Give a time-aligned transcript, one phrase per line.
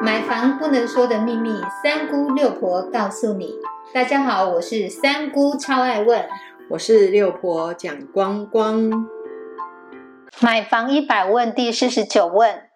[0.00, 3.54] 买房不能说的秘密，三姑六婆告诉你。
[3.92, 6.28] 大家好，我是三姑，超爱问。
[6.70, 9.08] 我是六婆蒋光光。
[10.38, 12.68] 买房一百问第四十九问：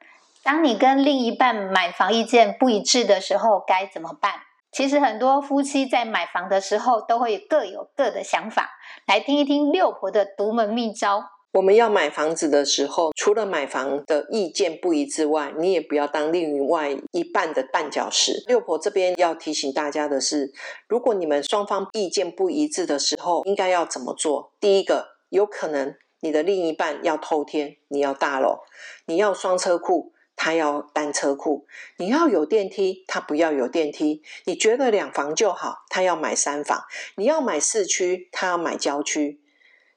[0.43, 4.33] 当你跟另一半买房意见不一致的时候，该怎么办？
[4.73, 8.71] 其实很多夫妻在买房的时候都会各有各的想法，
[9.07, 11.25] 来听一听六婆的独门秘招。
[11.53, 18.43] 我们要买房子的时候，除了买房的意见不一之外，你也不要当另外一半的绊脚石。
[18.47, 20.51] 六婆这边要提醒大家的是，
[20.89, 24.55] 如果你们双方意见不一致的时候，应该要怎么做？
[24.59, 28.61] 第一个，有可能你的另一半要偷天，你要大楼，
[29.05, 31.67] 你要双车库，他要单车库；
[31.99, 39.42] 你要有电梯，他不要有电梯；你觉得两房就好，他要买三房；你要买市区，他要买郊区。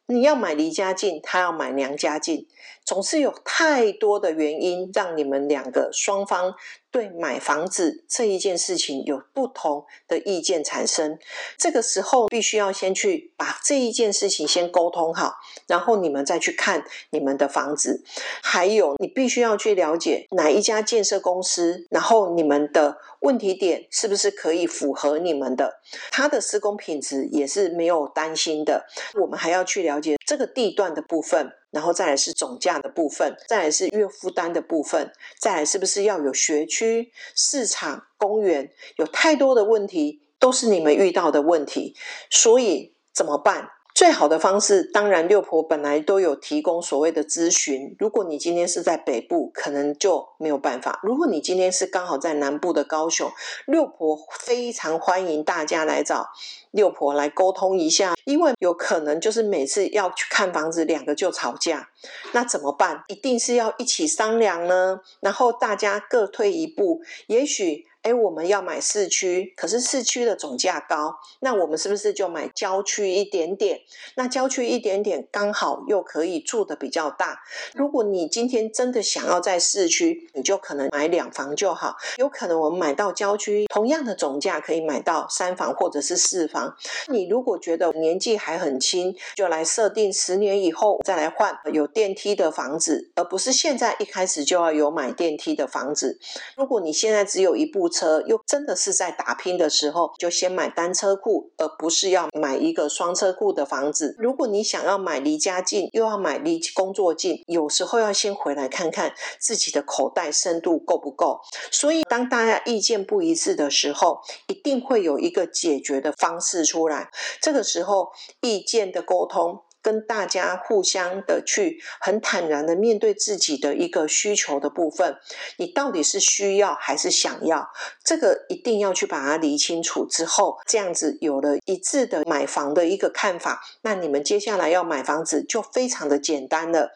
[0.07, 2.47] 你要买离家近，他要买娘家近，
[2.83, 6.53] 总是有太多的原因让你们两个双方
[6.95, 11.19] 对买房子这一件事情有不同的意见产生。
[11.57, 15.33] 这个时候必须要先去把这一件事情先沟通好，
[15.67, 18.01] 然后你们再去看你们的房子。
[18.41, 28.85] 还有，你必须要去了解哪一家建设公司，然后你们的问题点是不是可以符合你们的，它的施工品质也是没有担心的。
[29.19, 41.95] 我们还要去了解这个地段的部分，然后再来是总价的部分，再来是月负担的部分，再来是不是要有学区、市场、公园，有太多的问题都是你们遇到的问题，
[42.29, 43.69] 所以怎么办？
[44.05, 47.95] 最好的方式，当然六婆本来都有提供所谓的咨询。
[47.97, 53.31] 如果你今天是在北部，可能就没有办法；如果你今天是刚好在南部的高雄，
[53.65, 56.29] 六婆非常欢迎大家来找
[56.69, 61.89] 六婆来沟通一下，因为有可能就是每次要去看房子，两个就吵架，
[62.31, 63.03] 那怎么办？
[63.07, 67.87] 一定是要一起商量呢，然后大家各退一步，也许。
[68.05, 73.79] 哎，我们要买市区，可是市区的总价高，那我们是不是就买郊区一点点？
[74.15, 77.39] 那郊区一点点刚好又可以住的比较大。
[77.73, 81.95] 如果你今天真的想要在市区，你就可能买两房就好。
[82.17, 86.75] 有可能我们买到郊区，同样的总价可以买到三房或者是四房。
[87.07, 96.19] 你如果觉得年纪还很轻，就来设定十年以后再来换有电梯的房子，而不是现在一开始就要有买电梯的房子。
[96.55, 97.89] 如果你现在只有一部。
[97.95, 104.15] 车又真的是在打拼的时候，就先买单车库，而不是要买一个双车库的房子。
[104.19, 111.39] 如果你想要买离家近，又要买离工作近，有时候要先回来看看自己的口袋深度够不够。
[111.71, 117.09] 所以，当大家意见不一致的时候，一定会有一个解决的方式出来。
[117.41, 118.11] 这个时候，
[118.41, 119.61] 意见的沟通。
[119.85, 125.15] 跟大家互相的去很坦然的面对自己的一个需求的部分，
[125.57, 127.69] 你到底是需要还是想要？
[128.03, 136.89] 这个一定要去把它理清楚之后，这样子有了一致的买房的一个看法，那你们接下来要买房子就非常的简单了。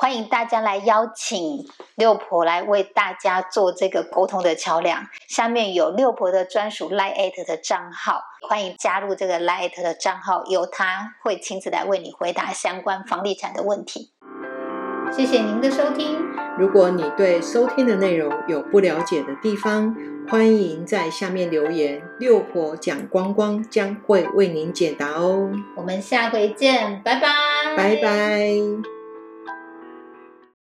[0.00, 1.62] 欢迎大家来邀请
[1.94, 5.06] 六婆来为大家做这个沟通的桥梁。
[5.28, 14.10] 下面有六婆的专属 Line 的账号，欢迎加入这个 Line 的账号，由他会亲自来为你回答相关房地产的问题。
[15.12, 16.18] 谢谢您的收听。
[16.58, 19.94] 如果你对收听的内容有不了解的地方，
[20.26, 25.50] 欢迎在下面留言，六婆讲光光将会为您解答哦。
[25.76, 27.28] 我们下回见，拜拜，
[27.76, 28.99] 拜拜。